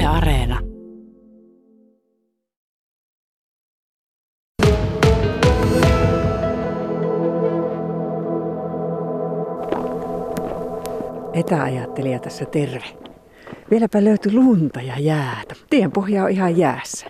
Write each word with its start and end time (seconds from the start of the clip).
Yle 0.00 0.08
Areena. 0.08 0.58
Etäajattelija 11.34 12.18
tässä 12.18 12.44
terve. 12.44 12.84
Vieläpä 13.70 14.04
löytyi 14.04 14.32
lunta 14.32 14.82
ja 14.82 14.98
jäätä. 14.98 15.54
Tien 15.70 15.92
pohja 15.92 16.24
on 16.24 16.30
ihan 16.30 16.56
jäässä. 16.56 17.06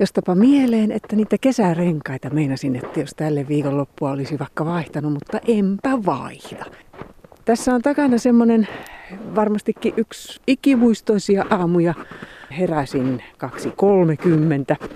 Jostapa 0.00 0.34
mieleen, 0.34 0.92
että 0.92 1.16
niitä 1.16 1.36
kesärenkaita 1.40 2.30
meinasin, 2.30 2.76
että 2.76 3.00
jos 3.00 3.10
tälle 3.16 3.48
viikonloppua 3.48 4.10
olisi 4.10 4.38
vaikka 4.38 4.64
vaihtanut, 4.64 5.12
mutta 5.12 5.40
enpä 5.48 5.90
vaihda. 6.06 6.64
Tässä 7.44 7.74
on 7.74 7.82
takana 7.82 8.18
semmonen 8.18 8.68
varmastikin 9.34 9.94
yksi 9.96 10.40
ikimuistoisia 10.46 11.44
aamuja. 11.50 11.94
Heräsin 12.58 13.22
2.30, 14.80 14.86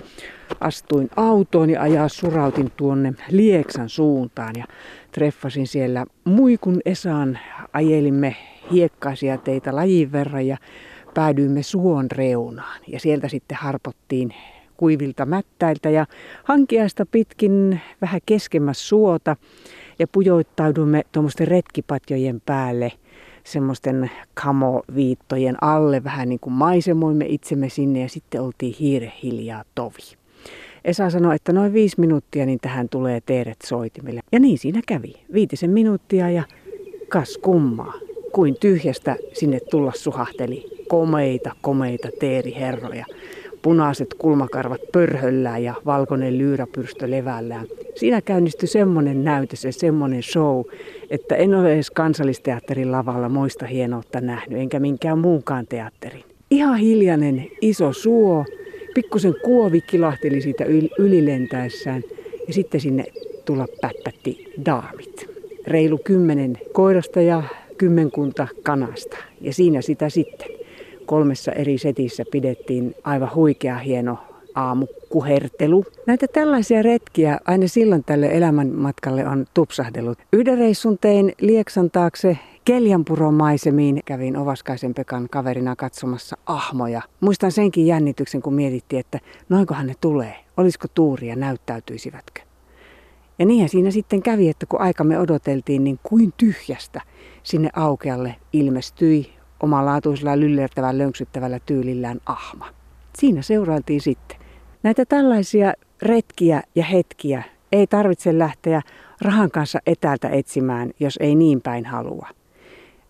astuin 0.59 1.09
autoon 1.15 1.69
ja 1.69 1.81
ajaa 1.81 2.09
surautin 2.09 2.71
tuonne 2.77 3.13
Lieksan 3.29 3.89
suuntaan 3.89 4.53
ja 4.57 4.65
treffasin 5.11 5.67
siellä 5.67 6.05
Muikun 6.23 6.81
Esaan. 6.85 7.39
Ajelimme 7.73 8.35
hiekkaisia 8.71 9.37
teitä 9.37 9.75
lajin 9.75 10.11
verran 10.11 10.47
ja 10.47 10.57
päädyimme 11.13 11.63
suon 11.63 12.11
reunaan. 12.11 12.81
Ja 12.87 12.99
sieltä 12.99 13.27
sitten 13.27 13.57
harpottiin 13.57 14.33
kuivilta 14.77 15.25
mättäiltä 15.25 15.89
ja 15.89 16.05
hankiaista 16.43 17.05
pitkin 17.05 17.81
vähän 18.01 18.21
keskemmäs 18.25 18.89
suota 18.89 19.35
ja 19.99 20.07
pujoittaudumme 20.07 21.03
tuommoisten 21.11 21.47
retkipatjojen 21.47 22.41
päälle 22.45 22.91
semmoisten 23.43 24.11
kamoviittojen 24.33 25.63
alle, 25.63 26.03
vähän 26.03 26.29
niin 26.29 26.39
kuin 26.39 26.53
maisemoimme 26.53 27.25
itsemme 27.25 27.69
sinne 27.69 28.01
ja 28.01 28.09
sitten 28.09 28.41
oltiin 28.41 28.75
hiire 28.79 29.13
hiljaa 29.23 29.63
tovi. 29.75 30.17
Esa 30.85 31.09
sanoi, 31.09 31.35
että 31.35 31.53
noin 31.53 31.73
viisi 31.73 31.99
minuuttia, 31.99 32.45
niin 32.45 32.59
tähän 32.61 32.89
tulee 32.89 33.21
teeret 33.25 33.57
soitimelle. 33.65 34.21
Ja 34.31 34.39
niin 34.39 34.57
siinä 34.57 34.81
kävi. 34.87 35.13
Viitisen 35.33 35.69
minuuttia 35.69 36.29
ja 36.29 36.43
kas 37.09 37.37
kummaa. 37.37 37.93
Kuin 38.31 38.55
tyhjästä 38.59 39.15
sinne 39.33 39.59
tulla 39.59 39.91
suhahteli 39.95 40.65
komeita, 40.87 41.55
komeita 41.61 42.09
teeriherroja 42.19 43.05
punaiset 43.63 44.13
kulmakarvat 44.13 44.81
pörhöllään 44.91 45.63
ja 45.63 45.73
valkoinen 45.85 46.37
lyyräpyrstö 46.37 47.11
levällään. 47.11 47.67
Siinä 47.95 48.21
käynnistyi 48.21 48.67
semmoinen 48.67 49.23
näytös 49.23 49.65
ja 49.65 49.73
semmoinen 49.73 50.23
show, 50.23 50.61
että 51.09 51.35
en 51.35 51.55
ole 51.55 51.73
edes 51.73 51.91
kansallisteatterin 51.91 52.91
lavalla 52.91 53.29
moista 53.29 53.65
hienoutta 53.65 54.21
nähnyt, 54.21 54.59
enkä 54.59 54.79
minkään 54.79 55.19
muunkaan 55.19 55.67
teatterin. 55.67 56.23
Ihan 56.51 56.77
hiljainen 56.77 57.47
iso 57.61 57.93
suo, 57.93 58.45
pikkusen 58.95 59.33
kuovi 59.43 59.81
kilahteli 59.81 60.41
siitä 60.41 60.65
ylilentäessään 60.99 62.03
ja 62.47 62.53
sitten 62.53 62.81
sinne 62.81 63.05
tulla 63.45 63.65
pätpätti 63.81 64.53
daamit. 64.65 65.29
Reilu 65.67 65.97
kymmenen 65.97 66.57
koirasta 66.73 67.21
ja 67.21 67.43
kymmenkunta 67.77 68.47
kanasta 68.63 69.17
ja 69.41 69.53
siinä 69.53 69.81
sitä 69.81 70.09
sitten 70.09 70.49
kolmessa 71.05 71.51
eri 71.51 71.77
setissä 71.77 72.23
pidettiin 72.31 72.95
aivan 73.03 73.35
huikea 73.35 73.77
hieno 73.77 74.17
aamukuhertelu. 74.55 75.85
Näitä 76.07 76.27
tällaisia 76.27 76.81
retkiä 76.81 77.39
aina 77.45 77.67
silloin 77.67 78.03
tälle 78.03 78.25
elämänmatkalle 78.31 79.27
on 79.27 79.45
tupsahdellut. 79.53 80.17
Yhden 80.33 80.57
reissun 80.57 80.97
tein 81.01 81.33
Lieksan 81.41 81.91
taakse 81.91 82.37
Keljanpuron 82.65 83.33
maisemiin. 83.33 84.01
Kävin 84.05 84.37
Ovaskaisen 84.37 84.93
Pekan 84.93 85.27
kaverina 85.31 85.75
katsomassa 85.75 86.37
ahmoja. 86.45 87.01
Muistan 87.19 87.51
senkin 87.51 87.87
jännityksen, 87.87 88.41
kun 88.41 88.53
mietittiin, 88.53 88.99
että 88.99 89.19
noinkohan 89.49 89.87
ne 89.87 89.93
tulee. 90.01 90.35
Olisiko 90.57 90.87
tuuria, 90.93 91.35
näyttäytyisivätkö. 91.35 92.41
Ja 93.39 93.45
niinhän 93.45 93.69
siinä 93.69 93.91
sitten 93.91 94.21
kävi, 94.23 94.49
että 94.49 94.65
kun 94.65 94.81
aikamme 94.81 95.19
odoteltiin, 95.19 95.83
niin 95.83 95.99
kuin 96.03 96.33
tyhjästä 96.37 97.01
sinne 97.43 97.69
aukealle 97.73 98.35
ilmestyi 98.53 99.33
omalaatuisella 99.59 100.39
lyllertävällä 100.39 100.97
lönksyttävällä 100.97 101.59
tyylillään 101.65 102.19
ahma. 102.25 102.67
Siinä 103.17 103.41
seurailtiin 103.41 104.01
sitten. 104.01 104.42
Näitä 104.83 105.05
tällaisia 105.05 105.73
retkiä 106.01 106.61
ja 106.75 106.83
hetkiä 106.83 107.43
ei 107.71 107.87
tarvitse 107.87 108.37
lähteä 108.37 108.81
rahan 109.21 109.51
kanssa 109.51 109.79
etäältä 109.85 110.29
etsimään, 110.29 110.91
jos 110.99 111.17
ei 111.21 111.35
niin 111.35 111.61
päin 111.61 111.85
halua. 111.85 112.27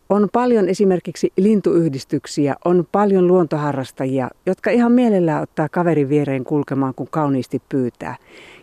On 0.09 0.29
paljon 0.33 0.69
esimerkiksi 0.69 1.33
lintuyhdistyksiä, 1.37 2.55
on 2.65 2.87
paljon 2.91 3.27
luontoharrastajia, 3.27 4.29
jotka 4.45 4.69
ihan 4.69 4.91
mielellään 4.91 5.43
ottaa 5.43 5.69
kaverin 5.69 6.09
viereen 6.09 6.43
kulkemaan, 6.43 6.93
kun 6.95 7.07
kauniisti 7.11 7.61
pyytää. 7.69 8.15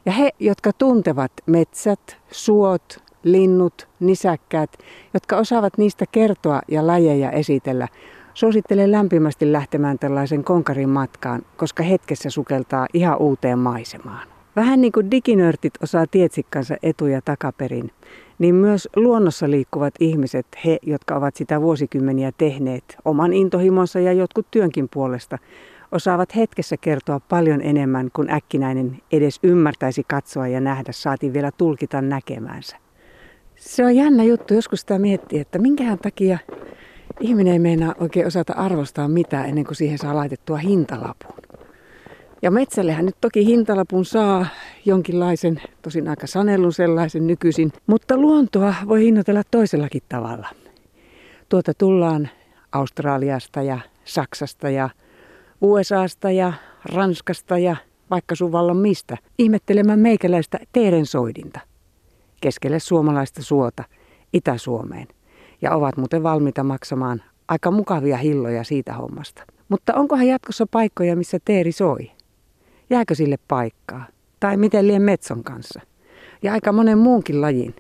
Ja 0.07 0.13
he, 0.13 0.31
jotka 0.39 0.73
tuntevat 0.73 1.33
metsät, 1.47 2.17
suot, 2.31 2.99
linnut, 3.23 3.89
nisäkkäät, 4.01 4.71
jotka 5.15 5.37
osaavat 5.37 5.79
niistä 5.79 6.05
kertoa 6.13 6.61
ja 6.69 6.87
lajeja 6.87 7.31
esitellä, 7.31 7.89
suosittelen 8.35 8.93
lämpimästi 8.93 9.53
lähtemään 9.53 9.99
tällaisen 9.99 10.45
konkarin 10.45 10.89
matkaan, 10.89 11.43
koska 11.57 11.83
hetkessä 11.83 12.31
sukeltaa 12.31 12.87
ihan 12.95 13.19
uuteen 13.19 13.59
maisemaan. 13.59 14.29
Vähän 14.57 14.81
niin 14.81 14.93
kuin 14.93 15.11
diginörtit 15.11 15.73
osaa 15.83 16.07
tietsikkansa 16.07 16.77
etuja 16.83 17.21
takaperin, 17.25 17.91
niin 18.39 18.55
myös 18.55 18.89
luonnossa 18.97 19.51
liikkuvat 19.51 19.95
ihmiset, 20.01 20.47
he, 20.65 20.79
jotka 20.83 21.17
ovat 21.17 21.37
sitä 21.37 21.61
vuosikymmeniä 21.61 22.33
tehneet 22.39 22.97
oman 23.05 23.33
intohimonsa 23.33 24.01
ja 24.01 24.13
jotkut 24.13 24.47
työnkin 24.51 24.89
puolesta, 24.95 25.39
osaavat 25.93 26.37
hetkessä 26.37 26.77
kertoa 26.77 27.21
paljon 27.21 27.63
enemmän 27.63 28.11
kuin 28.13 28.31
äkkinäinen 28.31 28.99
edes 29.13 29.39
ymmärtäisi 29.43 30.03
katsoa 30.09 30.49
ja 30.49 30.61
nähdä, 30.61 30.93
saati 30.93 31.33
vielä 31.33 31.51
tulkita 31.59 32.03
näkemänsä. 32.03 32.77
Se 33.57 33.85
on 33.85 33.97
jännä 33.97 34.25
juttu. 34.25 34.55
Joskus 34.55 34.81
sitä 34.81 34.99
miettii, 34.99 35.41
että 35.41 35.59
minkähän 35.59 35.99
takia 35.99 36.39
ihminen 37.21 37.53
ei 37.53 37.59
meinaa 37.59 37.95
oikein 38.01 38.27
osata 38.27 38.53
arvostaa 38.53 39.09
mitään 39.09 39.49
ennen 39.49 39.65
kuin 39.65 39.77
siihen 39.77 39.99
saa 39.99 40.17
laitettua 40.17 40.57
hintalapun. 40.57 41.35
Ja 42.43 42.51
metsällehän 42.51 43.07
nyt 43.07 43.17
toki 43.21 43.47
hintalapun 43.47 44.05
saa 44.05 44.47
jonkinlaisen, 44.85 45.63
tosin 45.83 46.09
aika 46.09 46.27
sanellun 46.27 46.73
sellaisen 46.73 47.27
nykyisin, 47.27 47.73
mutta 47.87 48.17
luontoa 48.17 48.75
voi 48.89 49.01
hinnoitella 49.05 49.43
toisellakin 49.51 50.03
tavalla. 50.09 50.49
Tuota 51.49 51.73
tullaan 51.75 52.29
Australiasta 52.73 53.63
ja 53.63 53.79
Saksasta 54.05 54.71
ja 54.71 54.91
USAsta 55.61 56.31
ja 56.31 56.53
Ranskasta 56.85 57.59
ja 57.59 57.77
vaikka 58.11 58.35
sun 58.35 58.53
vallan 58.53 58.77
mistä 58.77 59.17
ihmettelemään 59.39 59.99
meikäläistä 59.99 60.59
teerensoidinta 60.73 61.61
keskelle 62.41 62.79
suomalaista 62.79 63.43
suota 63.43 63.85
Itä-Suomeen 64.33 65.07
ja 65.63 65.75
ovat 65.75 65.97
muuten 65.97 66.23
valmiita 66.23 66.65
maksamaan 66.65 67.23
aika 67.49 67.71
mukavia 67.71 68.17
hilloja 68.17 68.65
siitä 68.65 68.93
hommasta. 68.93 69.43
Mutta 69.69 69.95
onkohan 69.95 70.27
jatkossa 70.27 70.67
paikkoja, 70.71 71.17
missä 71.17 71.39
teeri 71.45 71.73
soi? 71.73 72.11
Jääkö 72.91 73.15
sille 73.15 73.37
paikkaa? 73.49 74.07
Tai 74.41 74.57
miten 74.57 74.87
lien 74.87 75.03
metson 75.03 75.45
kanssa? 75.45 75.81
Ja 76.43 76.53
aika 76.53 76.73
monen 76.73 76.99
muunkin 76.99 77.41
lajin, 77.41 77.75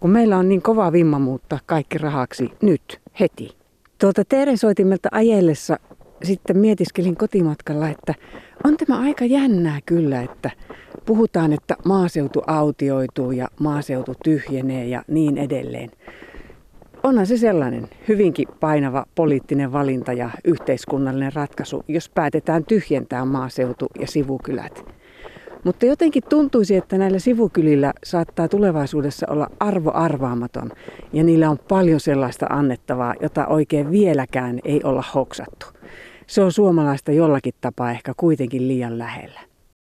kun 0.00 0.10
meillä 0.10 0.38
on 0.38 0.48
niin 0.48 0.62
kova 0.62 0.92
vimma 0.92 1.18
muuttaa 1.18 1.58
kaikki 1.66 1.98
rahaksi 1.98 2.52
nyt, 2.62 3.00
heti. 3.20 3.56
Tuolta 4.00 4.24
teerensoitimelta 4.24 5.08
ajellessa 5.12 5.78
sitten 6.24 6.58
mietiskelin 6.58 7.16
kotimatkalla, 7.16 7.88
että 7.88 8.14
on 8.64 8.76
tämä 8.76 9.00
aika 9.00 9.24
jännää 9.24 9.78
kyllä, 9.86 10.22
että 10.22 10.50
puhutaan, 11.06 11.52
että 11.52 11.76
maaseutu 11.84 12.42
autioituu 12.46 13.32
ja 13.32 13.48
maaseutu 13.60 14.14
tyhjenee 14.24 14.86
ja 14.86 15.02
niin 15.08 15.38
edelleen. 15.38 15.90
Onhan 17.08 17.26
se 17.26 17.36
sellainen 17.36 17.88
hyvinkin 18.08 18.48
painava 18.60 19.06
poliittinen 19.14 19.72
valinta 19.72 20.12
ja 20.12 20.30
yhteiskunnallinen 20.44 21.32
ratkaisu, 21.32 21.84
jos 21.88 22.08
päätetään 22.08 22.64
tyhjentää 22.64 23.24
maaseutu 23.24 23.86
ja 24.00 24.06
sivukylät. 24.06 24.84
Mutta 25.64 25.86
jotenkin 25.86 26.22
tuntuisi, 26.28 26.76
että 26.76 26.98
näillä 26.98 27.18
sivukylillä 27.18 27.92
saattaa 28.04 28.48
tulevaisuudessa 28.48 29.26
olla 29.30 29.50
arvo 29.60 29.90
arvaamaton 29.94 30.70
ja 31.12 31.24
niillä 31.24 31.50
on 31.50 31.58
paljon 31.68 32.00
sellaista 32.00 32.46
annettavaa, 32.46 33.14
jota 33.22 33.46
oikein 33.46 33.90
vieläkään 33.90 34.58
ei 34.64 34.80
olla 34.84 35.04
hoksattu. 35.14 35.66
Se 36.26 36.42
on 36.42 36.52
suomalaista 36.52 37.12
jollakin 37.12 37.54
tapaa 37.60 37.90
ehkä 37.90 38.12
kuitenkin 38.16 38.68
liian 38.68 38.98
lähellä. 38.98 39.47